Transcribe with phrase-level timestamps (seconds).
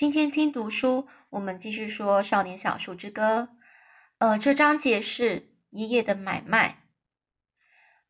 [0.00, 3.50] 今天听读书，我们继续说《少年小树之歌》。
[4.16, 6.84] 呃，这章节是爷爷的买卖。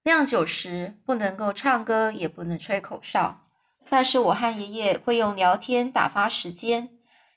[0.04, 3.48] 酿酒时不能够唱歌，也不能吹口哨，
[3.88, 6.90] 但是我和爷爷会用聊天打发时间。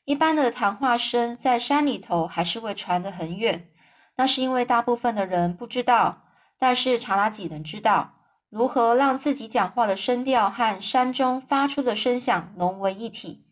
[0.05, 3.71] 一般的谈话声在山里头还是会传得很远，
[4.17, 6.25] 那是因为大部分的人不知道，
[6.59, 8.19] 但是查拉吉能知道
[8.51, 13.47] 如何让自己讲话的声调和山中发出的声响融为一体。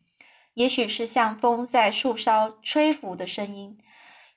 [0.54, 3.77] 也许是像风在树梢吹拂的声音，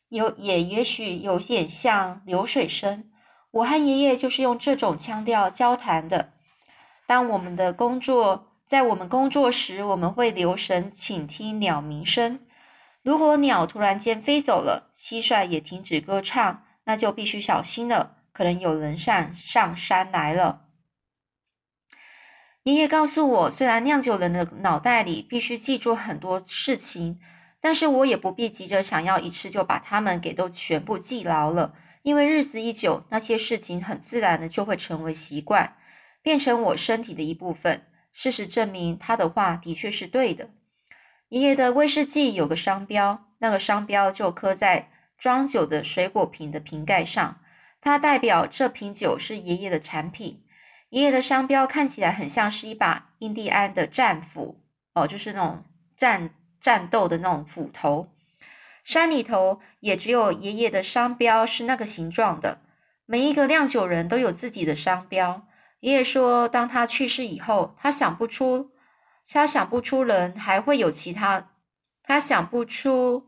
[0.09, 3.11] 有也也许有点像流水声。
[3.51, 6.33] 我和爷爷就是用这种腔调交谈的。
[7.07, 12.41] 当我们的工作在我们工作时，我们会留神倾听鸟鸣声。
[13.03, 20.64] 如果鸟突然间飞走了，蟋蟀也停止歌唱，那就必须小心了，可能有人上上山来了。
[22.65, 27.21] 爷爷告诉我，虽然酿酒人的脑袋里必须记住很多事情，
[27.61, 35.77] 但是我也不必急着想要一次就把它们给都全部记牢了，因为日子一久，那些事情很自然的就会成为习惯，
[36.23, 37.83] 变成我身体的一部分。
[38.15, 40.49] 事实证明，他的话的确是对的。
[41.29, 47.41] 爷爷的威士忌有个商标，那个商标就刻在装酒的水果瓶的瓶盖上，
[47.83, 50.41] 它代表这瓶酒是爷爷的产品。
[50.91, 54.63] 爷爷的商标看起来很像是一把印第安的战斧
[54.95, 55.65] 哦，就是那种
[55.97, 58.09] 战战斗的那种斧头。
[58.85, 62.61] 山里头也只有爷爷的商标是那个形状的。
[63.07, 65.47] 每一个酿酒人都有自己的商标。
[65.81, 68.71] 爷爷说，当他去世以后，他想不出，
[69.29, 71.51] 他想不出人还会有其他，
[72.03, 73.27] 他想不出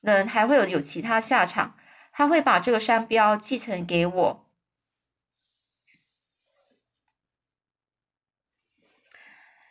[0.00, 1.76] 人还会有有其他下场。
[2.12, 4.49] 他会把这个商标继承给我。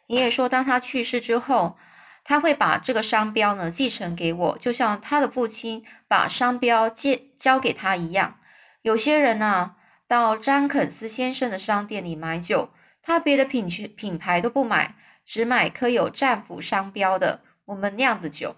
[0.10, 1.78] 爷爷说，当他去世之后，
[2.24, 8.40] 他会把这个商标呢继承给我，就像他的父亲把商标借交给他一样。
[8.82, 9.76] 有些人呢，
[10.08, 12.72] 到詹肯斯先生的商店里买酒，
[13.04, 18.56] 他别的品品牌都不买，只买刻有战斧商标的我们酿的酒。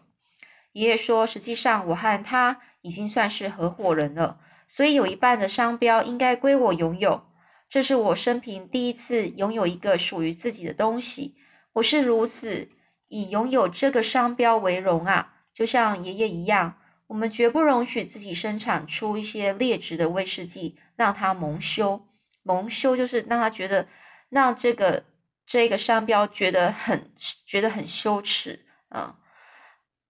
[0.71, 4.39] 爷爷说，实际上我和他已经算是合伙人了，
[4.69, 7.25] 所以有一半的商标应该归我拥有。
[7.71, 11.37] 这是我生平第一次拥有一个属于自己的东西。
[11.71, 12.67] 我是如此
[13.07, 15.35] 以拥有这个商标为荣啊！
[15.53, 16.77] 就像爷爷一样，
[17.07, 22.05] 我们绝不容许自己生产出一些劣质的威士忌，让他蒙羞。
[22.43, 23.87] 蒙羞就是让他觉得，
[24.27, 25.05] 让这个
[25.45, 27.09] 这个商标觉得很
[27.45, 29.17] 觉得很羞耻啊！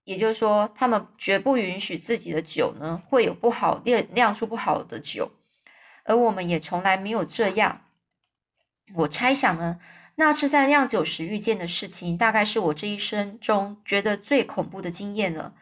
[0.04, 5.30] 也就是说，他们绝不允许自己的酒呢会有不好酿酿出不好的酒，
[6.06, 7.82] 而我们也从来没有这样。
[8.96, 9.80] 我猜想呢。
[10.16, 15.56] 那次在酿酒时遇见的事情，大概是我这一生中觉得最恐怖的经验了。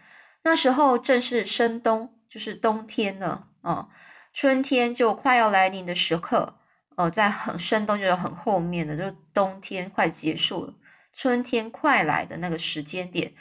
[0.43, 3.87] 那时候正是深冬，就是冬天了啊，
[4.33, 6.55] 春天就快要来临的时刻。
[6.97, 10.73] 呃，在很深冬，就是很后面的，就冬天快结束了，
[11.13, 13.33] 春天快来的那个时间点。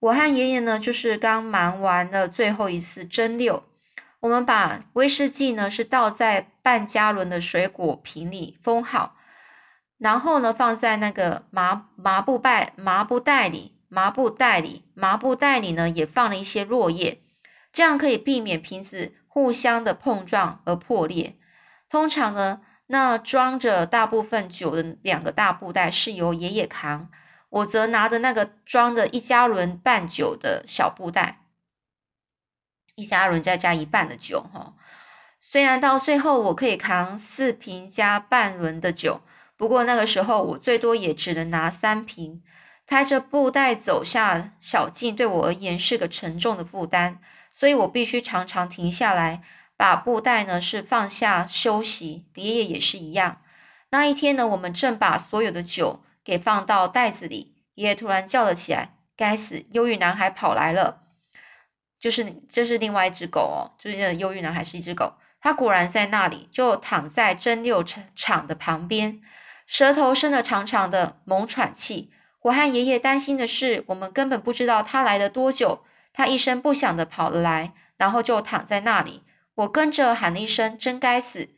[0.00, 3.62] 我和爷爷呢，就是刚忙完了最后一次蒸馏，
[4.20, 9.16] 我们把威士忌呢是倒在半加仑的水果瓶里封好。
[9.98, 17.20] 然后呢，放在那个麻麻布袋麻布袋里，麻布袋里，麻布袋里呢也放了一些落叶，
[17.72, 21.36] 这样可以避免瓶子互相的碰撞而破裂。
[21.88, 27.10] 通常呢，那装着大部分酒的两个大布袋是由爷爷扛，
[27.48, 31.40] 我则拿着那个装着一加仑半酒的小布袋，
[32.98, 34.74] 一加仑再加一半的酒哈。
[35.40, 39.20] 虽然到最后我可以扛四瓶加半轮的酒。
[39.56, 42.42] 不过那个时候，我最多也只能拿三瓶，
[42.86, 47.18] 抬着布袋走下小径，对我而言是个沉重的负担，
[47.50, 49.42] 所以我必须常常停下来，
[49.76, 52.26] 把布袋呢是放下休息。
[52.34, 53.40] 爷爷也是一样。
[53.90, 61.02] 那一天呢，我们正把所有的酒给放到袋子里，爷爷突然叫了起来：“该死，忧郁男孩跑来了！”
[62.00, 69.20] 就是这是另外一只狗哦，就是那忧郁男孩是一只狗，他果然在那里，就躺在蒸馏厂厂的旁边。
[69.66, 72.10] 舌头伸得长长的，猛喘气。
[72.42, 75.84] 我和爷爷担心的是，我们根本不知道他来了多久。
[76.14, 79.22] 他一声不响的跑了来，然后就躺在那里。
[79.56, 81.48] 我跟着喊了一声：“真该死！”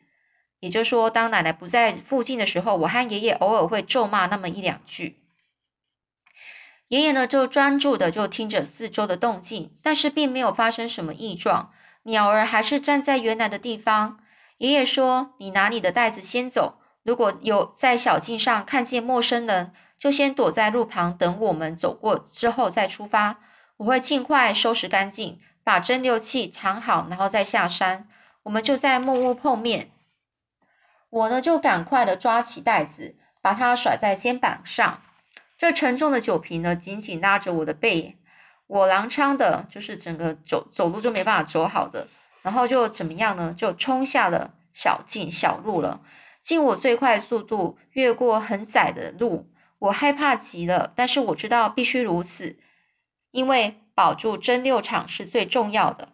[0.59, 5.20] 也就是说，当奶奶不在附近的时候，我和爷爷偶尔会咒骂那么一两句。
[6.91, 11.71] 爷爷呢，就专注的就听着四周的动静，但是并没有发生什么异状。
[12.03, 14.19] 鸟儿还是站在原来的地方。
[14.57, 23.39] 爷爷说：“你拿你的袋子先走。”如果有在小径上看见陌生人，就先躲在路旁等我们走过之后再出发。
[23.77, 28.09] 我会尽快收拾干净，把蒸馏器藏好，然后再下山。
[28.43, 29.91] 我们就在木屋碰面。
[31.09, 35.01] 我呢就赶快的抓起袋子，把它甩在肩膀上。
[35.61, 38.17] 这沉重的酒瓶呢紧紧拉着我的背，
[38.65, 42.07] 我狼跄的，就是整个走走路就没办法走好的。
[42.41, 43.53] 然后就怎么样呢？
[43.55, 46.01] 就冲下了小径小路了。
[46.41, 52.57] 尽我最快速度越过很窄的路，我害怕极了，但是我知道必须如此，
[53.29, 56.13] 因为保住真六场是最重要的。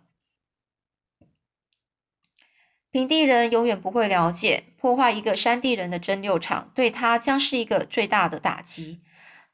[2.92, 9.00] 平地人永远不会了解，破坏一个山地人的真六场，对他将是一个最大的打击。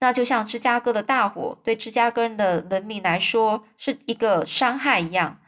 [0.03, 5.39] 那就像芝加哥的大火，对芝加哥的人民来说是一个伤害一样。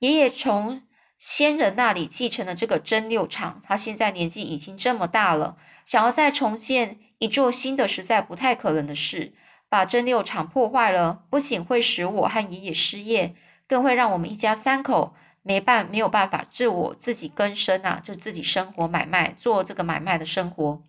[0.00, 0.82] 爷爷从
[1.16, 5.56] 先人那里继承了这个蒸馏厂，他现在年纪已经这么大了，
[5.86, 9.32] 想要再重建一座新的，实在不太可能的事。
[9.70, 13.34] 把蒸馏厂破坏了，不仅会使我和爷爷失业，
[13.66, 15.14] 更会让我们一家三口。
[15.42, 20.82] 没办没有办法自我自己更生啊，就自己生活买卖做这个买卖的生活，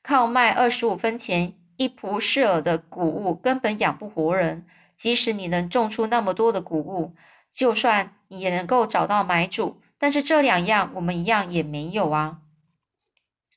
[0.00, 4.66] 靠卖二十五分钱一蒲适尔的谷物根本养不活人。
[4.96, 7.14] 即使你能种出那么多的谷物，
[7.52, 12.38] 就算你也能够找到买主，但是这两样我们一样也没有啊。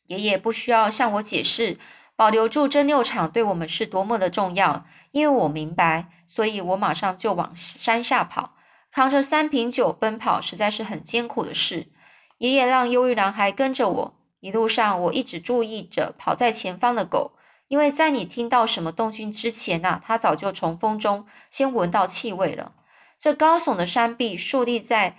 [0.08, 1.78] 爷爷不需要向我解释，
[2.16, 8.56] 保留住蒸馏厂对我们是多么的重要，因为我明白，所以我马上就往山下跑。
[8.92, 11.92] 扛着三瓶酒奔跑，实在是很艰苦的事。
[12.40, 17.34] 爷爷让忧郁男孩跟着我，一路上我一直注意着跑在前方的狗，
[17.68, 22.74] 因为在你听到什么动静之前呐，它早就从风中先闻到气味了。
[23.20, 25.18] 这高耸的山壁竖立在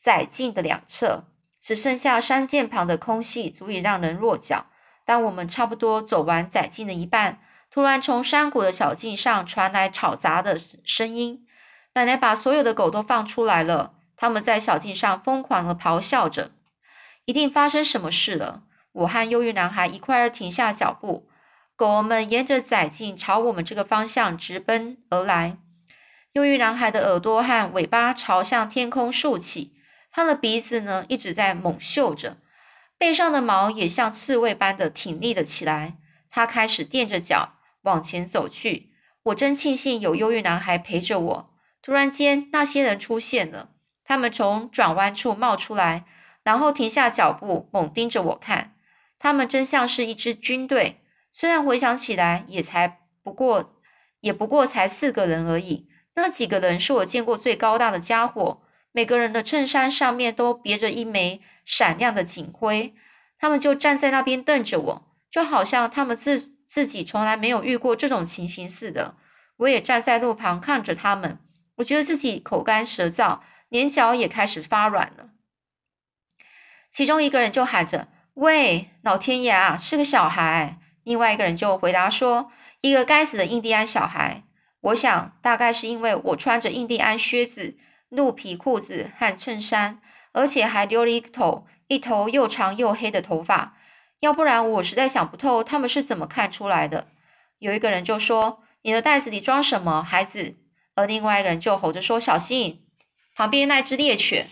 [0.00, 1.24] 窄径的两侧，
[1.60, 4.66] 只剩下山涧旁的空隙足以让人落脚。
[5.04, 7.40] 当我们差不多走完窄径的一半，
[7.70, 11.46] 突然从山谷的小径上传来吵杂的声音。
[11.94, 16.50] 奶奶把所有的狗都放出来了，他们在小径上疯狂的咆哮着，
[17.24, 18.62] 一定发生什么事了。
[18.92, 21.28] 我和忧郁男孩一块儿停下脚步，
[21.78, 25.58] 狗们沿着窄径朝我们这个方向直奔而来。
[26.32, 29.76] 忧郁男孩的耳朵和尾巴朝向天空竖起，
[30.10, 32.38] 他的鼻子呢一直在猛嗅着，
[32.98, 35.98] 背上的毛也像刺猬般的挺立了起来。
[36.28, 37.52] 他开始垫着脚
[37.82, 38.90] 往前走去。
[39.26, 41.54] 我真庆幸有忧郁男孩陪着我。
[41.80, 43.68] 突然间，那些人出现了。
[44.02, 46.06] 他们从转弯处冒出来，
[46.42, 48.74] 然后停下脚步，猛盯着我看。
[49.20, 51.04] 他们真像是一支军队。
[51.32, 53.74] 虽然回想起来，也才不过，
[54.20, 55.88] 也不过才四个人而已。
[56.14, 62.94] 那几个人是我见过最高大的家伙，每个人的衬衫上面都别着一枚闪亮的警徽。
[63.38, 69.14] 他们就站在那边瞪着我，就好像他们自自己从来没有遇过这种情形似的。
[69.58, 71.38] 我也站在路旁看着他们。
[71.76, 73.38] 我觉得自己口干舌燥，
[73.68, 75.30] 连脚也开始发软了。
[76.90, 82.52] 其中一个人就喊着：“喂，老天爷啊，是个小孩！”另外一个人就回答说
[82.82, 84.42] ：“一个该死的印第安小孩。”
[84.82, 87.78] 我想，大概是因为我穿着印第安靴子、
[88.10, 90.02] 鹿皮裤子和衬衫，
[90.32, 93.78] 而且还留了一头一头又长又黑的头发，
[94.20, 97.08] 要不然我实在想不透他们是怎么看出来的。
[97.58, 100.56] 有一个人就说：“你的袋子里装什么，孩子？”
[100.94, 102.84] 而另外一个人就吼着说：“小心，
[103.34, 104.50] 旁边那只猎犬！”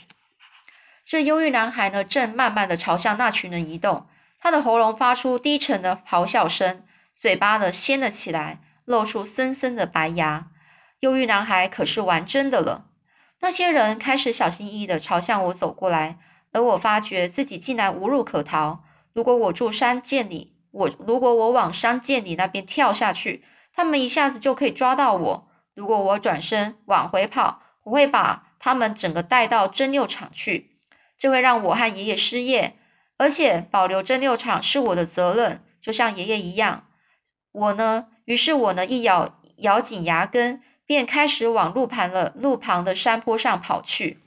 [1.04, 4.06] 这忧郁男孩呢，正慢慢的朝向那群人移动，
[4.38, 10.48] 他的喉咙发出低沉的咆哮声，嘴巴呢掀了起来，露出森森的白牙。
[11.00, 12.86] 忧郁男孩可是玩真的了。
[13.40, 16.18] 那些人开始小心翼翼的朝向我走过来，
[16.52, 18.82] 而我发觉自己竟然无路可逃。
[19.12, 25.48] 如果我住山涧里，我如果我往山涧里那边跳下去，他们一下子就可以抓到我。
[25.74, 30.78] 如果我转身往回跑，我会把他们整个带到蒸馏厂去，
[31.18, 32.78] 这会让我和爷爷失业，
[33.18, 36.86] 而且保留蒸馏厂是我的责任，就像爷爷一样。
[37.52, 44.20] 我呢，于是我呢一咬咬紧牙根，便开始往路旁了路旁的山坡上跑去。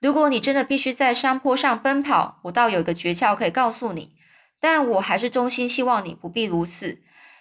[0.00, 4.12] 如果你真的必须在山坡上奔跑，我倒有个诀窍可以告诉你，
[4.60, 7.00] 但我还是衷心希望你不必如此。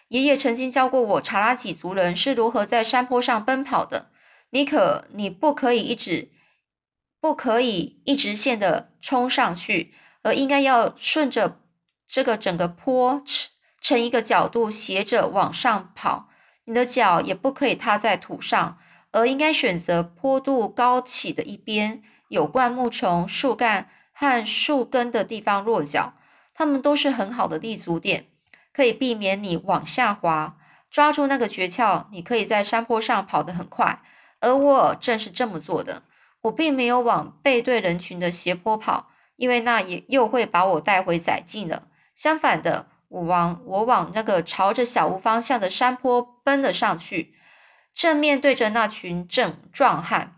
[0.10, 4.12] 爷爷曾经教过我，查拉几族人是如何在山坡上奔跑的。
[4.52, 6.30] 你可，你不可以一直，
[7.22, 11.60] 不可以一直线的冲上去，而应该要顺着
[12.08, 13.24] 这个整个坡
[13.80, 16.28] 成一个角度，斜着往上跑。
[16.66, 18.80] 你的脚也不可以踏在土上，
[19.12, 26.14] 而应该选择坡度高起的一边，有灌木丛、树干和树根的地方落脚，
[26.54, 28.28] 它们都是很好的立足点。
[28.74, 30.58] 可以避免你往下滑。
[30.90, 34.02] 抓住那个诀窍，你可以在山坡上跑得很快。
[34.40, 36.04] 而我正是这么做的。
[36.42, 41.84] 我并没有往背对人群的斜坡跑，因为那也又会把我带回窄径了。
[42.16, 47.36] 相反的，我往我往那个朝着小屋方向的山坡奔了上去，
[47.94, 50.36] 正面对着那群正壮汉。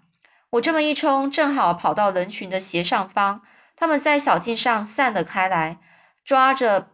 [0.51, 3.41] 我这么一冲，正好跑到人群的斜上方。
[3.75, 5.79] 他们在小径上散了开来，
[6.24, 6.89] 抓着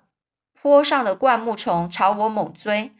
[0.59, 2.93] 坡上的灌木丛朝我猛追。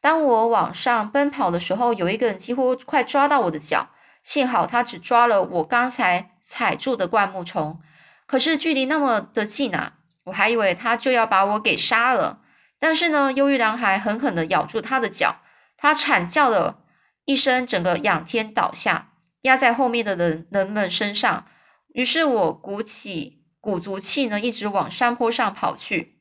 [0.00, 3.88] 当我往上奔跑的时候，有一个人几乎快抓到我的脚，
[4.22, 7.80] 幸好他只抓了我刚才踩住的灌木丛。
[8.26, 12.40] 可是距离那么的近啊，我还以为他就要把我给杀了。
[12.78, 15.42] 但是呢，忧郁男孩狠狠地咬住他的脚，
[15.76, 16.80] 他惨叫了
[17.24, 19.12] 一声，整个仰天倒下，
[19.42, 21.46] 压在后面的人人们身上。
[21.88, 26.18] 于是我鼓起鼓足气呢，一直往山坡上跑去。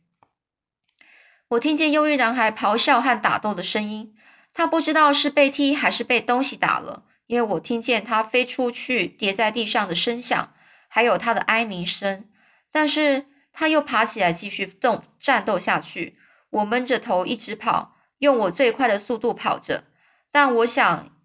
[1.49, 4.13] 我听见忧郁男孩咆哮和打斗的声音，
[4.53, 10.53] 他不知道是被踢还是被东西打了，因为我听见它飞出去跌在地上的声响，
[10.89, 12.25] 还有它的哀鸣声。
[12.73, 16.17] 但是它又爬起来继续动战斗下去。
[16.49, 19.85] 我闷着头一直跑，用我最快的速度跑着，
[20.29, 21.15] 但我想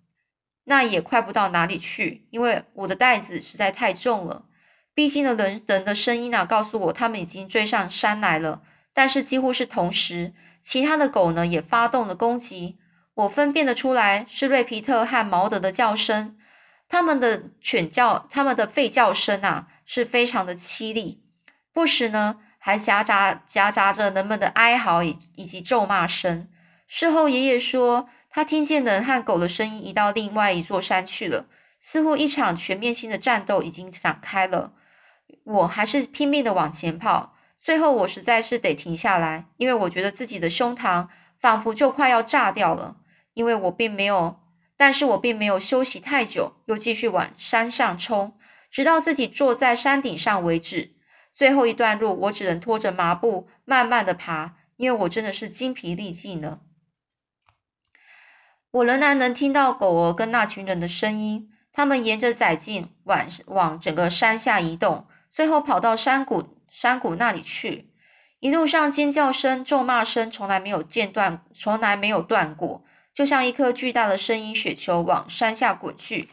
[0.67, 4.47] 那也快不到哪里去，因为我的袋子实在太重了。
[4.95, 8.63] 毕竟的人人的声音啊，告诉我他们已经追上山来了。
[8.95, 12.79] 但是几乎是同时，其他的狗呢也发动了攻击。
[13.17, 16.37] 我分辨得出来是瑞皮特和毛德的叫声，
[16.87, 21.23] 他们的犬叫、他们的吠叫声啊，是非常的凄厉，
[21.73, 26.47] 不时呢还夹杂夹杂着人们的哀嚎以以及咒骂声。
[26.87, 31.47] 事后爷爷说，他听见人和狗的声音移到另外一座山去了，
[31.81, 34.75] 似乎一场全面性的战斗已经展开了。
[35.45, 37.35] 我还是拼命的往前跑。
[37.63, 41.09] 最后，我实在是得停下来，因为我觉得自己的胸膛
[41.41, 42.97] 仿佛就快要炸掉了。
[43.37, 44.41] 因为我并没有，
[44.79, 48.39] 但是我并没有休息太久，又继续往山上冲，
[48.71, 50.95] 直到自己坐在山顶上为止。
[51.35, 56.61] 最后一段路，我只能拖着麻布慢慢的爬，因为我真的是精疲力尽了。
[58.71, 66.57] 我仍然能听到狗儿跟那群人的声音，他们沿着窄径往往整个山下移动，最后跑到山谷。
[66.69, 67.93] 山谷那里去，
[68.41, 72.85] 一路上尖叫声、咒骂声从来没有间断，从来没有断过，
[73.17, 76.29] 就像一颗巨大的声音雪球往山下滚去，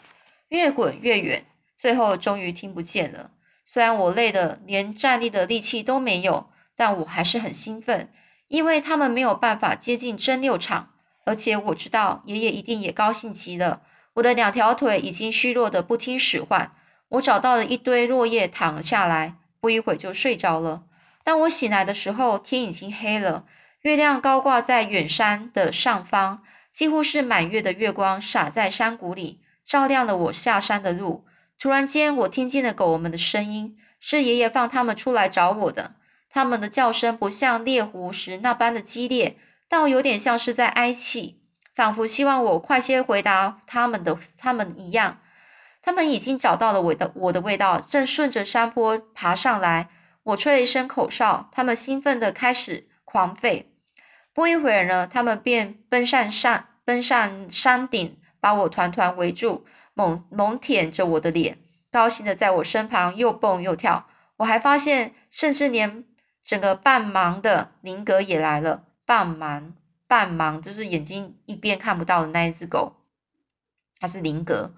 [0.49, 1.45] 越滚越远，
[1.77, 3.31] 最后终于听不见了。
[3.65, 8.11] 虽然我累得连站立的力气都没有，但我还是很兴奋，
[8.49, 10.89] 因为他们没有办法接近蒸馏厂，
[11.25, 13.83] 而且我知道爷爷一定也高兴极了。
[14.15, 16.75] 我的两条腿已经虚弱的不听使唤，
[17.07, 19.35] 我找到了一堆落叶躺了下来。
[19.61, 20.83] 不一会就睡着了。
[21.23, 23.45] 当我醒来的时候，天已经黑了，
[23.83, 31.25] 月亮高挂在远山的上方，几乎是满月的月光洒在山谷里，照亮了我下山的路。
[31.59, 35.93] 突然间，我听见了狗们的声音，是爷爷放他们出来找我的。
[36.29, 39.37] 他们的叫声不像猎狐时那般的激烈，
[39.69, 41.39] 倒有点像是在哀泣，
[41.75, 45.19] 仿佛希望我快些回答他们的他们一样。
[45.83, 49.89] 他们已经找到了我的我的味道，正顺着山坡爬上来。
[50.23, 53.65] 我吹了一声口哨，他们兴奋地开始狂吠。
[54.33, 61.59] 不一会儿呢，他们便奔上山，奔上山顶，把我团团围住，猛猛舔着我的脸，
[61.91, 64.07] 高兴的在我身旁又蹦又跳。
[64.37, 66.03] 我还发现，甚至连
[66.43, 68.85] 整个半盲的林格也来了。
[69.05, 69.73] 半盲，
[70.07, 72.93] 半盲就是眼睛一边看不到的那一只狗，
[73.99, 74.73] 它是林格。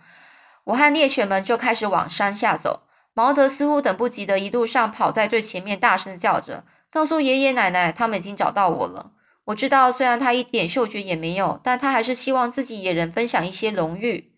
[0.65, 2.81] 我和猎犬们就开始往山下走。
[3.13, 9.13] 毛德似乎等不及的，一路上跑在最前面，大声叫着，告诉爷爷奶奶他们已经找到我了。
[9.45, 14.31] 我知道，虽然他一点嗅觉也没有，但他还是希望自己也能分享一些荣誉。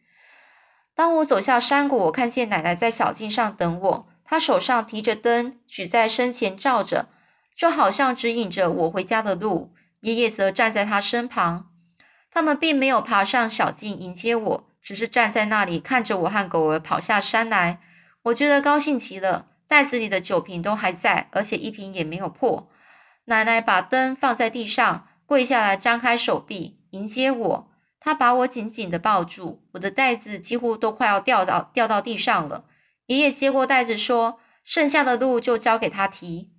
[0.95, 7.07] 当我走下山谷，我看见奶奶在小径上等我，她手上提着灯，举在身前照着，
[7.55, 9.73] 就好像指引着我回家的路。
[10.01, 11.69] 爷爷则站在他身旁。
[12.31, 14.67] 他们并没有爬上小径迎接我。
[14.81, 17.81] 只是站在那里看着我和狗儿跑下山来，
[18.23, 19.47] 我觉得高兴极了。
[19.67, 22.69] 袋子里的酒瓶都还在，而且一瓶也没有破。
[23.29, 27.72] 奶奶把灯放在地上，跪下来，张开手臂迎接我。
[28.00, 32.63] 她把我紧紧的抱住，我的袋子几乎都快要掉到掉到地上了。
[33.07, 36.51] 爷爷接过袋子说：“剩下的路就交给他提。”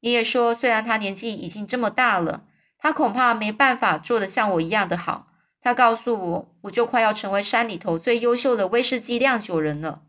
[0.00, 2.44] 爷爷说：“虽然他年纪已经这么大了，
[2.76, 5.28] 他恐怕没办法做得像我一样的好。”
[5.64, 10.02] 他告诉我，我就快要成为山里头最优秀的威士忌酿酒人了。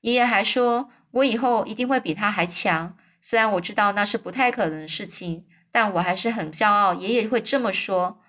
[0.00, 2.96] 爷爷还说，我以后一定会比他还强。
[3.22, 8.20] 虽然我知道那是不太可能的事情，但我还是很骄傲，爷爷会这么说。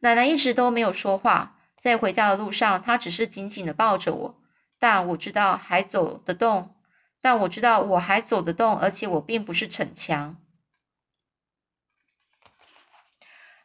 [0.00, 4.40] 奶奶一直都没有说话，在回家的路上，她只是紧紧的抱着我。
[4.78, 6.74] 但我知道还走得动，
[7.20, 10.38] 但我知道我还走得动，而且我并不是逞强。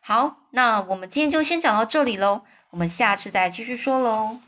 [0.01, 4.41] 好，那我们今天就先讲到这里喽，我们下次再继续说喽。